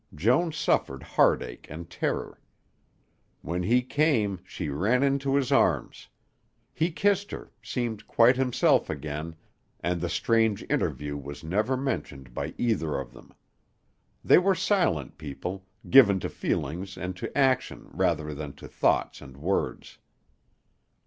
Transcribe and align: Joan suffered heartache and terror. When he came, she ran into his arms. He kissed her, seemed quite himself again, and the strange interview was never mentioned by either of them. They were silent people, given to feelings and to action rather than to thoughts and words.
Joan 0.15 0.51
suffered 0.51 1.03
heartache 1.03 1.67
and 1.69 1.87
terror. 1.87 2.41
When 3.43 3.61
he 3.61 3.83
came, 3.83 4.39
she 4.43 4.67
ran 4.69 5.03
into 5.03 5.35
his 5.35 5.51
arms. 5.51 6.07
He 6.73 6.89
kissed 6.89 7.29
her, 7.29 7.51
seemed 7.61 8.07
quite 8.07 8.35
himself 8.35 8.89
again, 8.89 9.35
and 9.79 10.01
the 10.01 10.09
strange 10.09 10.65
interview 10.71 11.15
was 11.15 11.43
never 11.43 11.77
mentioned 11.77 12.33
by 12.33 12.55
either 12.57 12.97
of 12.99 13.13
them. 13.13 13.31
They 14.25 14.39
were 14.39 14.55
silent 14.55 15.19
people, 15.19 15.67
given 15.87 16.19
to 16.21 16.29
feelings 16.29 16.97
and 16.97 17.15
to 17.17 17.37
action 17.37 17.87
rather 17.93 18.33
than 18.33 18.53
to 18.53 18.67
thoughts 18.67 19.21
and 19.21 19.37
words. 19.37 19.99